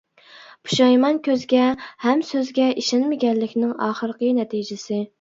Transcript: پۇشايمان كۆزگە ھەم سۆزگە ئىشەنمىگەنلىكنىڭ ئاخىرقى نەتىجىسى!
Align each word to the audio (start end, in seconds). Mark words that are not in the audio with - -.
پۇشايمان 0.69 1.19
كۆزگە 1.27 1.67
ھەم 2.07 2.25
سۆزگە 2.31 2.69
ئىشەنمىگەنلىكنىڭ 2.81 3.81
ئاخىرقى 3.89 4.37
نەتىجىسى! 4.43 5.05